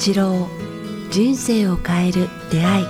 [0.00, 0.48] 八郎
[1.10, 2.86] 人生を変える出会い。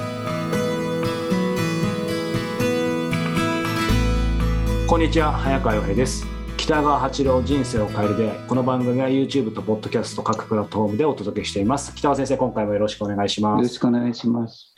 [4.87, 6.24] こんにちは早川洋平です。
[6.56, 8.38] 北川八郎人生を変える出会い。
[8.46, 11.92] この番組は YouTube と Podcast 各プラットフォームでお届けしています。
[11.96, 13.58] 北川先生今回もよろしくお願いします。
[13.58, 14.72] よろしくお願いします。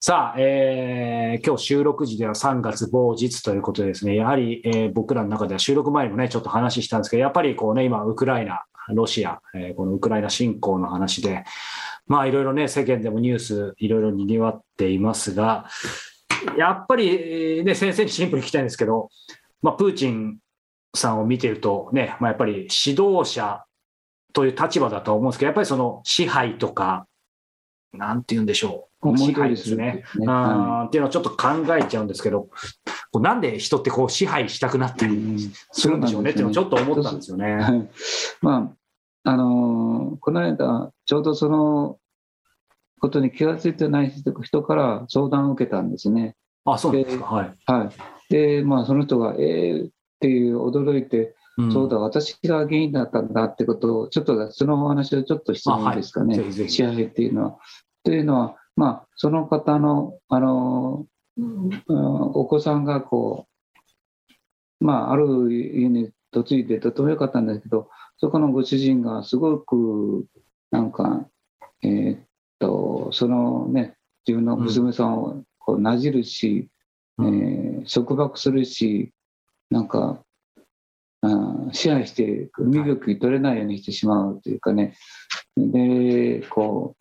[0.00, 11.44] さあ、えー、今日収録時では3月某日ということでですね、やはり、えー、僕らの中では収録前にもね、ちょっと話したんですけど、やっぱりこうね、今、ウクライナ、ロシア、え、このウクライナ侵攻の話で、
[12.06, 15.68] まあいろいろね、世間でもニュース、いろいろにぎわっていますが、
[16.56, 19.10] やっぱりね、先生にシンプルに聞きたいんですけど、
[19.62, 20.38] まあ、プーチン
[20.94, 23.64] さんを見てるとね、まあ、やっぱり指導者
[24.32, 27.06] という立場だと思うんですけど、やっぱりその支配とか、
[27.92, 29.16] なんて言うんでしょう。
[29.16, 30.04] 支配ですね。
[30.16, 32.48] ねはい、っていうのをちょっと考えちゃうんですけど、
[33.12, 37.54] こうなんで人ってこう支配したくなったりするんでしょうねっていうのをちょっと思ったんですよね。
[37.54, 37.88] はい、
[38.42, 38.74] ま
[39.24, 41.98] あ、あのー、この間、ちょうどその
[43.00, 44.12] ことに気が付いてない
[44.42, 46.34] 人から相談を受けたんですね。
[46.64, 47.24] あ、そうですか。
[47.26, 47.54] はい。
[47.66, 48.32] はい。
[48.32, 57.58] で、まあ、その人が、えーっていう驚いて、うん、そうだ、私が原因だったんだってことを、ちょっとそのお話をちょっと質問ですかね、はい、支配っていうのは。
[58.04, 61.06] というのは、まあ、その方の、あの、
[61.38, 63.46] うん、お子さんがこ
[64.80, 67.88] う、まあ、ある家に嫁いでとてもよかったんだけど、
[68.18, 70.26] そこのご主人がすごく、
[70.70, 71.26] なんか、
[71.82, 72.20] えー、っ
[72.58, 73.96] と、そのね、
[74.26, 76.68] 自分の娘さんをこうなじるし、
[77.18, 79.12] うん、えー、束縛するし、
[79.70, 80.22] なんか、
[81.26, 84.96] あ支配して身動き取れないようにしてしまうというかね、
[85.56, 86.94] で、こ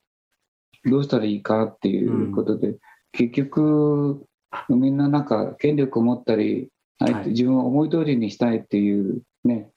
[0.85, 2.79] う、どうしたらいいかっていうことで、うん、
[3.11, 4.25] 結局
[4.69, 9.69] みんななんか権力を持ったり、はい、自分を思い通りにしたいっていうね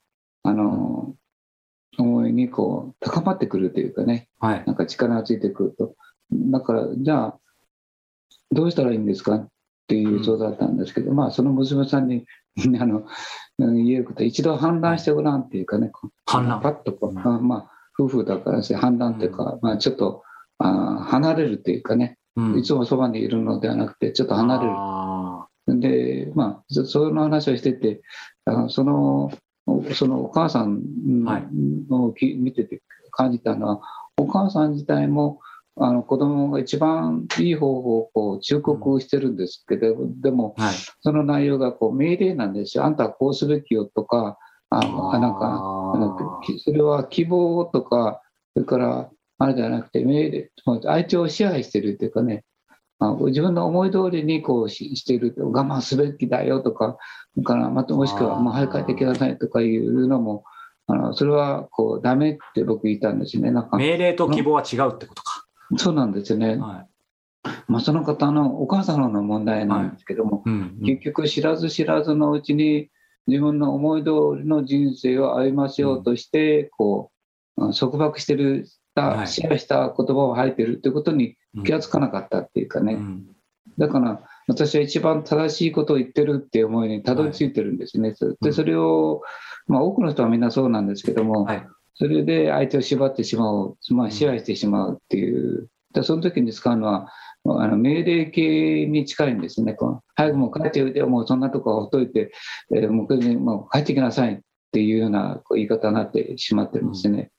[0.43, 1.15] あの、
[1.99, 5.95] 思いにこう高まってくるというかね、はい、なんか力がついてくると。
[6.31, 7.39] だからじゃあ
[8.53, 9.49] どうしたらいいんですかっ
[9.89, 12.27] ていう相談だったんですけど、うん、まあその娘さんに
[12.81, 13.05] あの
[13.59, 15.91] 言えることは一度判断してごらんっていうかね
[16.27, 16.61] 判断。
[16.61, 20.23] パッとこう、うん、まあ夫婦だから判断っていうか、うん、まあちょっと
[20.59, 25.81] あ離れるっていうかね、うん、いつもそばにいるのではなくて、ちょっと離れる。
[25.81, 28.01] で、まあ、その話をしてて、
[28.45, 29.33] あのその、
[29.93, 30.81] そのお母さん
[31.91, 32.81] を、見てて
[33.11, 33.81] 感じたのは、
[34.17, 35.41] お母さん自体も、
[35.81, 42.85] あの子供が一番いい方法をこう忠告してるんですけど、うん、でも、はい、その内容がこう命令なんですよ。
[42.85, 44.39] あんたはこうすべきよとか、
[44.71, 45.95] あなんか、
[46.59, 48.21] それは希望とか、
[48.55, 52.45] それからあれではなくて、命令、相手を支配してるっていうかね、
[52.99, 56.99] まあ、自分の思い通りにこうしていると、我慢すべきだよとか、
[57.45, 60.45] からまたもしくは、もう早く帰ってきなさいとかいうのも、
[60.89, 63.51] あのそれはこうダメって僕言ったんですね。
[63.51, 65.38] なんか命令と希望は違うってことか。
[65.77, 66.57] そうなんですよね。
[66.57, 66.87] は
[67.45, 70.51] い、まあ、その方のお母様の問題なんですけども、はい。
[70.51, 72.91] うんうん、結局知らず知らずのうちに
[73.27, 74.11] 自分の思い通
[74.43, 77.11] りの人生を歩ませようとして、こ
[77.57, 78.67] う束縛してる
[78.99, 83.27] た、シェアした言葉を吐いてるということに気がつかなかったっていうかね、うん、
[83.79, 88.09] だから私は一番正しいことを言ってるっていう思いにたどり着いてるんですね。
[88.09, 89.23] はい、でそれを、
[89.69, 91.67] まあ、多くの人はみんなそうなんですけども、はい、
[91.99, 97.11] それで相手を縛ってしまう、まあ、支配してしまうっていう、でその時に使うのは、
[97.45, 99.75] あの命令形に近いんですね。
[99.75, 102.31] この早くもう帰っておいて、もうそんなとこはほっといて、
[102.75, 104.39] えー、もうもう帰ってきなさいっ
[104.71, 107.31] ていうような言い方になってしまってるんですね。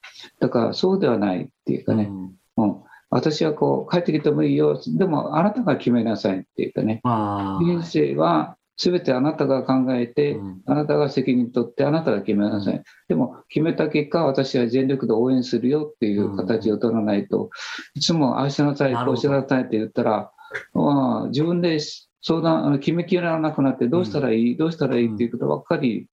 [0.41, 2.11] だからそうではないっていうかね、
[2.57, 2.75] うん、
[3.09, 12.75] 私はこう帰ってきてもいいよ、でもあなたが決めなさいっていうかね、人生は全てあなたが考えて、うん、あなたが責任取って、あなたが決めなさい。
[12.75, 17.49] うん、でも、決めた結果、私は全力で応援するよっていう形を取らないと、うん、
[17.95, 20.31] いつもああしなさい、こうしなさいって言ったら、
[20.73, 21.79] まあ、自分で
[22.21, 26.07] 相談、決めきらなくなって、どうしたらいい、どうしたらいいっていうことばっかり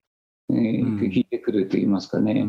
[0.48, 2.46] えー、聞いてくると言いますかね、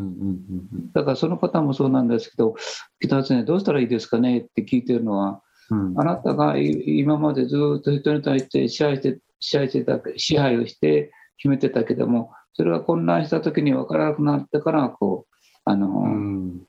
[0.93, 2.55] だからその方もそうなんですけど、
[2.99, 5.41] 北田先生、どうしたらいいですかねって聞いてるのは、
[5.71, 16.61] うん、あなたが今までずっと人に対して支配して支配してた支配をして決めてたけども、それが混乱した時に分からなくなってから、こうあの、うん、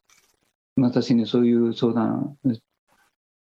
[0.77, 2.37] 私にそういう相談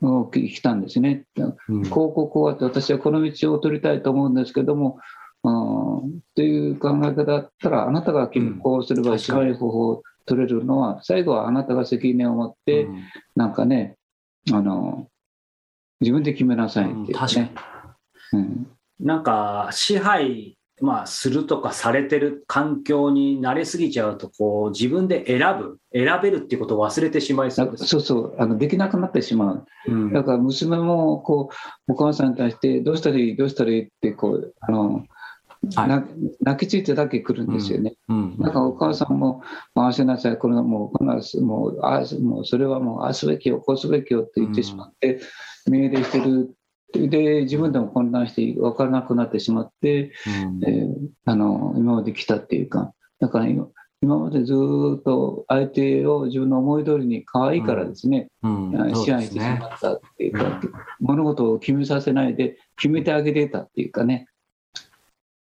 [0.03, 1.25] を聞きたんですね。
[1.69, 4.99] うん、こうこうこうって私はこの道を取りたいと思うんですけども、
[5.45, 8.29] っていう考え方だったら、あなたが
[8.63, 12.89] こうすれば一番いい方法を取れるのは、最後はあなたが責任を持って、
[13.35, 13.97] なんかね、
[14.53, 15.09] あの、
[16.01, 17.53] 自分で決めなさいっていうね。
[18.33, 18.67] うん、
[19.01, 31.49] なんか支配まあ、するとかされてる環境に慣れすぎちゃうとこう自分で選ぶ選べるっていうことを忘れてしまいそうそうそうあのできなくなってしまう、うん、だから娘もこ
[31.89, 35.05] うお母さんに対してどうしたらいいどうしたらいいってこうあの
[35.75, 37.95] はい、泣きついてだけ来るんですよね。
[38.09, 38.17] うん。
[38.17, 39.43] うん、だからお母さんも
[39.75, 45.19] 回しなさい、これはもう、このもうあもうそれはもうああすべきよ、こうすべきよって言ってしまって、
[45.69, 46.55] 命令してる
[46.93, 50.95] で自分でも混乱して分からなくなってしまって、うん、えー、
[51.25, 53.69] あの今まで来たっていうかだから今
[54.03, 58.71] 今までずっと相手を自分の思い通りに可愛いからですね、うん。
[58.71, 60.61] うん、支配してしまったっていうか、う
[61.01, 64.29] 物事を決めさせないで決めてあげてたっていうかね。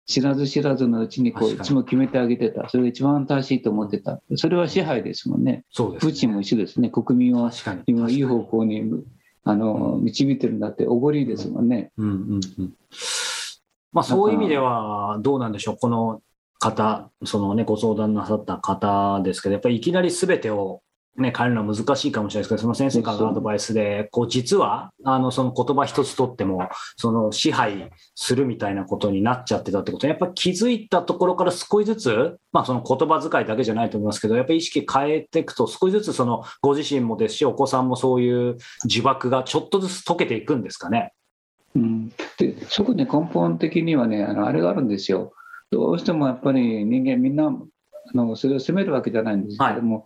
[0.05, 2.67] 知らず知らずのうちにこういつも決めてあげてた。
[2.67, 4.21] それが一番正しいと思ってた。
[4.35, 6.89] それは支配ですもんね、ね、プーチンも一緒ですね。
[6.89, 7.49] 国民を
[7.85, 8.83] 今いい方向に
[9.43, 11.91] あの、導いてるんだっておごりですもんね。
[11.97, 12.73] うんうんうん。
[13.91, 16.21] まあ、そういう意味ではどうなんでしょう、この
[16.59, 20.81] 方、そのね、ご相談なさった方ですけど、やっぱりいきなりすべてを
[21.17, 41.13] ね、変えるのは難しいかもしれないですけど、その先生からのアドバイスで、こう実はあのその言葉一つとっても、その支配するみたいなことになっちゃってたってことやっぱり気づいたところから少しずつ、まあ、その言葉遣いだけじゃないと思いますけど、やっぱり意識変えていくと、少しずつそのご自身もですし、お子さんもそういう呪縛がちょっとずつ解けていくんですかね。
[41.75, 45.33] うん、でそこで根本的にはねあの、あれがあるんですよ。
[45.71, 50.05] どうしてもやっぱり人間みんなあのそれを責めるわけじゃないんですけども、はい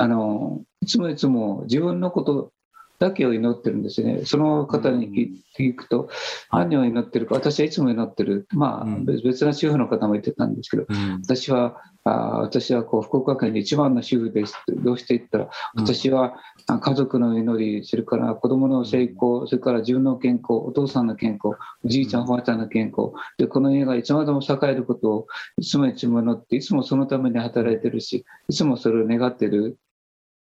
[0.00, 2.52] あのいつもいつも自分のこと
[3.00, 4.22] だけを祈ってるんですね。
[4.26, 6.10] その方に聞くと、
[6.52, 8.46] 何を祈ってるか、私はいつも祈ってる。
[8.52, 8.86] まあ、
[9.24, 10.86] 別な主婦の方も言ってたんですけど、
[11.22, 14.54] 私は、あ私はこう福岡県で一番の主婦です。
[14.68, 16.34] どうして言ったら、私は
[16.66, 25.26] 家族の祈り、それから子供の成功、それから自分の健康、お父さんの健康、おじいちゃん、おばあちゃんの健康、でこの家がいつまでも栄えることを
[25.58, 29.78] いつもいつも祈って、いつもそのために働いてるし、いつもそれを願ってる。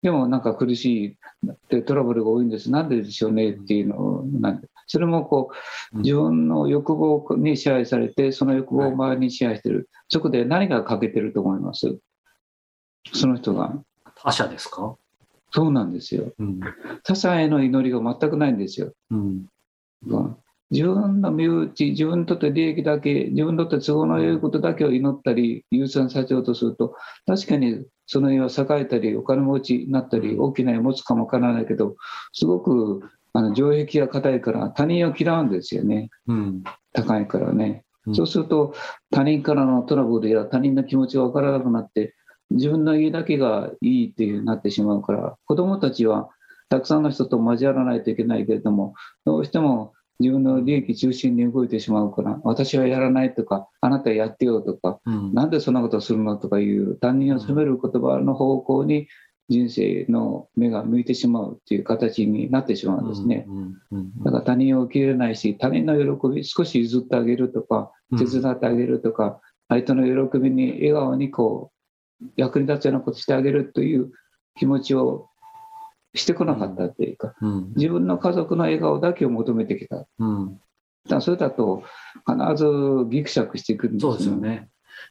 [0.06, 1.08] でもなんか苦しい
[1.50, 2.70] ってトラブルが多いんです。
[2.70, 4.68] なんででしょうねっていうのなんで。
[4.86, 5.50] それもこ
[5.92, 9.90] う自分の欲望に支配されて、その欲望を周りに支配してる。
[10.06, 11.98] そこで何が欠けてると思います？
[13.12, 13.74] その人が。
[14.14, 14.94] 他者ですか？
[15.50, 16.32] そうなんですよ。
[16.38, 16.60] うん、
[17.02, 18.92] 他者への祈りが全くないんですよ。
[19.10, 19.46] うん、
[20.70, 26.94] 自分の身内、自分にとって利益だけ、自分にとって都合の良いことだけを祈ったり、優先させようとすると、
[27.26, 31.96] 確かにその家は栄えたり、お金持ちになったり、大きな家持つかもわからないけど、
[32.32, 33.02] すごく
[33.32, 36.10] あの城壁が硬いから他人を嫌うんですよね。
[36.26, 37.84] うん、高いからね。
[38.14, 38.74] そうすると、
[39.10, 42.14] 他人からのトラブルや他人の気持ちがわからなくなって、
[42.50, 46.30] 自分の家だけがいいっていうなってしまうから、子供たちは
[46.68, 59.08] たくさんの人と交わらないといけないけれども、どうしても自分の利益中心に動いてしまうから、私はやらないとか、あなたやってよとか、うん、なんでそんなことするのとかいう他人を責める言葉の方向に
[59.48, 63.46] 人生の目が向いてしまうっていう形になってしまうんですね。
[64.24, 71.70] だから他人を受け入れないし、他人の喜び少し譲ってあげるとか、手伝ってあげるとか、相手の喜びに笑顔にこ
[72.22, 74.10] う役に立つようなことしてあげるという
[74.56, 75.28] 気持ちを
[76.18, 80.06] してこなかったっていうか、うん、自分の家族の笑顔だけを求めてきた。
[80.18, 80.60] うん、
[81.08, 81.82] だそれだと
[82.26, 82.66] 必ず
[83.10, 84.18] ぎくしゃくしてくるんですよね。
[84.18, 84.68] そうですよね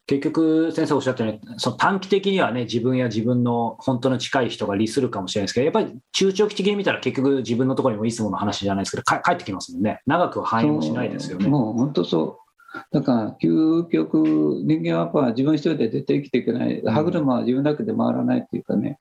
[0.08, 11.48] 結局、先生おっしゃったように、その短期的にはね、自分や自分の本当の近い人が利するかもしれないですけど、やっぱり中長期的に見たら、結局、自分のところにもいつもの話じゃないですけど、帰ってきますもんね、長くは反映もしないですよね。
[11.48, 12.39] もう本当そ
[12.74, 12.77] う。
[12.91, 14.18] だから、究極、
[14.65, 19.00] 人間はやっぱ自分一人で絶対生きていけない、歯車は自分だけで回らないっていうかね、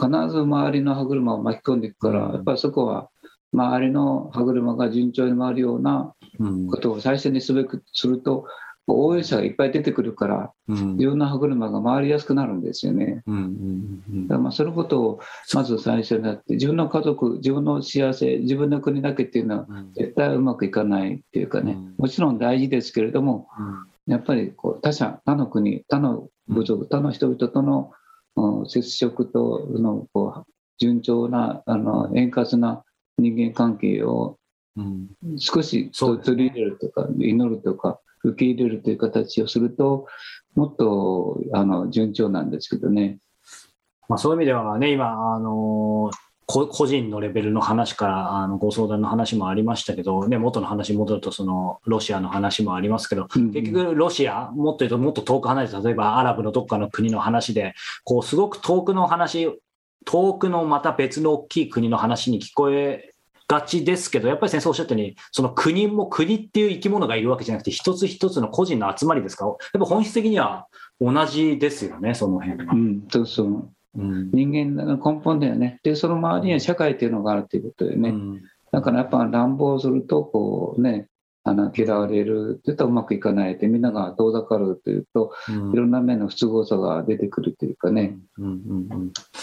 [0.00, 3.08] 必ず周りの歯車を巻き込んでいくから、やっぱりそこは
[3.52, 6.14] 周りの歯車が順調に回るような
[6.70, 8.46] ことを最初にすべくすると、
[8.92, 10.52] 応援者がいっぱい出てくるから、
[10.98, 13.22] いろんな歯車が回りやすくなるんですよね。
[13.26, 15.20] だからまあそのことを
[15.54, 23.48] まず最初にやって、自分の家族、自分の幸せ、自分の国だけっていうのは絶対うまくいかないっていうかね、もちろん大事ですけれども、
[24.06, 27.92] やっぱりこう他者、他の国、他の部族、他の人々との
[28.66, 32.82] 接触とのこう順調なあの円滑な
[33.18, 34.38] 人間関係を
[35.36, 40.06] 少し取り入れるとか、祈るとか受け入れるという形をすると
[40.54, 43.18] もっとあの順調なんですけどね。
[44.08, 46.10] まあ、そういう意味ではね今あの
[46.50, 59.60] 個人のレベルの話からあのご相談の話もありましたけど、ね、元の話に戻るとそのロシアの話もありますけど、うん、結局ロシアもっと言うともっと遠く離れて例えばアラブのどっかの国の話でこうすごく遠くの話
[60.04, 63.14] 遠くのまた別の大きい国の話に聞こえ
[63.50, 70.68] がちですけど、やっぱり先生おっしゃったように、その国も国っていう生き物がいるわけじゃなくて、一つ一つの個人の集まりですか、やっぱ本質的には
[71.00, 72.74] 同じですよね、その辺は。
[72.74, 73.68] うん、そうそう。
[73.96, 75.80] うん、人間の根本だよね。
[75.82, 78.10] で、その周りには社会っていうのがあるということでね。
[78.10, 81.08] うん、だからやっぱ乱暴すると、こうね、
[81.42, 88.18] あの嫌われるって言ったらうまくいかないでみんなが遠ざかるというと、うん、いろんな面の不都合さが出てくるというかね、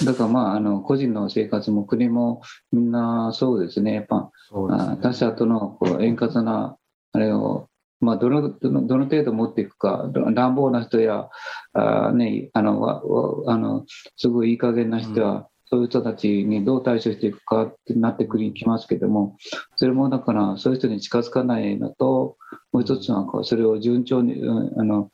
[0.05, 3.95] だからまああの個人の生活も国もみんなそうですね。
[3.95, 6.77] やっぱ、ね、他者とのこう円滑な
[7.13, 7.66] あれを
[7.99, 11.29] まあ、どのどのどの程度持っていくか、乱暴な人や、
[11.73, 13.85] あね、あのあの
[14.15, 19.37] すごいいい加減な人は、そういう人たちにどう対処していくかってなってくりきますけども、
[19.75, 22.37] それもだから、そういう人に近づかないのと、
[22.71, 24.41] もう一つはこうそれを順調に、
[24.77, 25.11] あの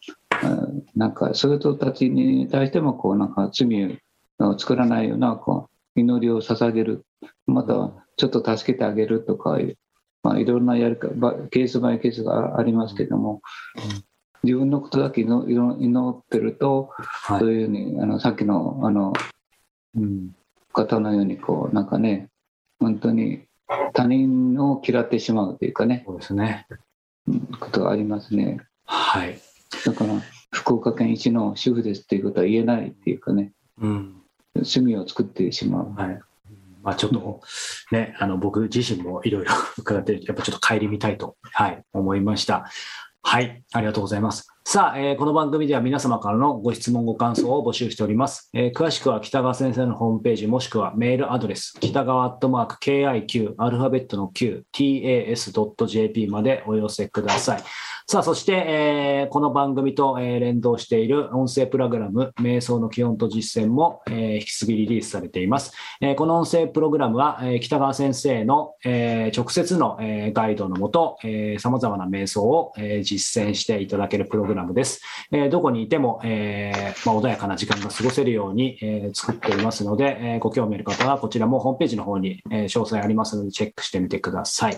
[0.95, 3.99] なんかそういう人たちに対してもこうなんか罪
[4.39, 7.05] を作らないようなこう祈りを捧げる、
[7.47, 9.57] またはちょっと助けてあげるとか、
[10.23, 11.09] まあ、いろんなやるか
[11.51, 13.41] ケースバイケースがありますけども、
[14.43, 16.91] 自分のことだけ祈ってると、
[17.27, 19.13] そういうふうにあのさっきのあの、
[19.95, 20.31] うん、
[20.71, 22.29] 方のようにこうなんかね
[22.79, 23.43] 本当に
[23.93, 26.67] 他人を嫌ってしまうというかねそうですね、
[27.59, 28.59] ことがありますね。
[28.85, 29.37] はい、
[29.85, 30.13] だから
[30.51, 33.51] 福岡県一の主婦ですっていうことは言えないっていうかね、
[33.81, 34.21] うん、
[34.55, 35.93] 趣味を作ってしまう。
[35.93, 36.21] はい
[36.83, 37.41] まあ、ちょっと
[37.91, 42.65] ね、あの僕自身もいろいろ 伺って、やっぱちょっと帰り見たいと、はい、思いました。
[43.25, 44.47] はい、ありがとうございます。
[44.65, 48.49] さあ、えー、この番組では皆様からのご質問、ご感想を募集しております。
[48.53, 57.63] えー、詳しくは北川先生のホームページ、もしくはメールアドレス、北川アットマーク KIQ、アルファベットの Q、tas.jp までお寄せください。
[58.05, 65.71] さあ、そして、えー、この番組と、えー、連動している音声プログラム、瞑想の基本と実践も、えー、引き継ぎリリースされています。
[66.01, 75.01] えー、この音声プログラムは、えー、北川先生の、えー、直接の、えー、ガイドのもと、えー、様々な瞑想を、えー、実践していただけるプログラムです。
[75.31, 84.77] えー、どこにいても、えーまあ、穏やかな時間が過ごせるように、えー、作っていますので、えー、ご興味ある方はこちらもホームページの方に、えー、詳細ありますのでチェックしてみてください。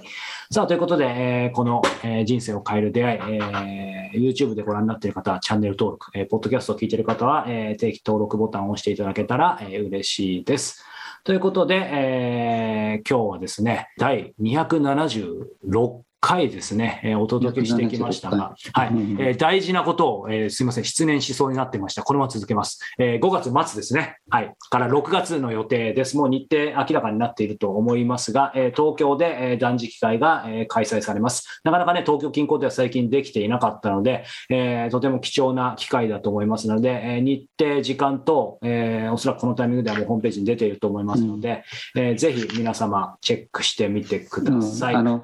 [0.52, 10.84] さあ、ということで、えー、この、えー、人生を変える出会い、えー、YouTube でご覧になっている方はチャンネル登録、えー、ポッドキャストを聞いている方は、えー、定期登録ボタンを押していただけたら、えー、嬉しいです。
[11.24, 22.04] ということで、えー、今日はですね、第276回ですね、えー、お届けしてきましたが、はい、えー、大事なことを、えー、すみません、失念しそうになってました。
[22.04, 22.80] このまま続けます。
[22.98, 24.18] えー、5月末ですね。
[24.30, 24.54] はい。
[24.70, 26.18] から6月の予定です。
[26.18, 31.62] もう日程明らかになっていると思いますが、えー、東京で、えー、断食会が、えー、開催されます。
[31.64, 44.96] なかなかね、東京近郊では最近できていなかったので、えー、とても貴重な機会だと思いますので、えー、日程、時間と、えー、おそらくこのタイミングではもうホームページに出ていると思いますので、うん、えー、ぜひ皆様チェックしてみてください。
[44.96, 45.24] うん、あの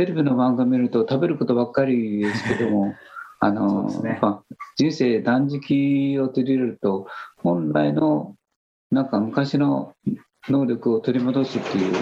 [0.00, 2.94] テレビの漫画見ると食べることばっかりですけども、
[3.38, 4.18] あの、ね、
[4.76, 8.34] 人生断食を取り入れると、本来の
[8.90, 9.92] なんか昔の
[10.48, 11.92] 能力を取り戻すっていう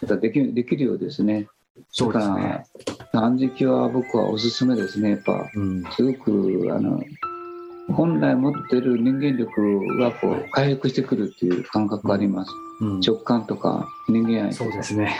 [0.00, 1.46] ことができできるようですね。
[1.90, 2.64] そうですね。
[3.12, 5.10] 断食は僕はおすすめですね。
[5.10, 7.04] やっぱ、うん、すごくあの
[7.92, 12.52] 本来持ってる人間力がこう回復してくるっていう感覚があります。
[12.80, 15.14] うん、直感とか人間愛そうですね。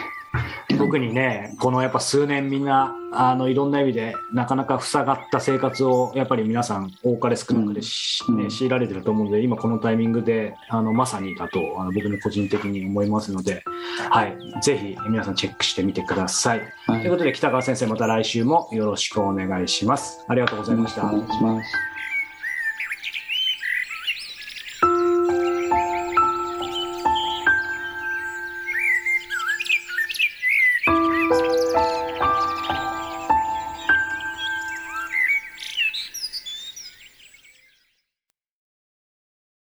[0.78, 7.80] 特にね、このやっぱ数年みんな、あの、いろんな意味で、なかなか塞がった生活を、やっぱり皆さん、多かれ少なかれ、
[8.28, 13.62] うんね、強いられてると思うので、今このタイミングで、あの、まさにだと、あの僕の個人的に思いますので、
[14.10, 16.62] はい、ぜひ皆さんチェックしてみてください。
[16.86, 20.24] はい、ということで、北川先生、また来週もよろしくお願いします。
[20.28, 21.06] ありがとうございました。
[21.06, 21.85] お願いします。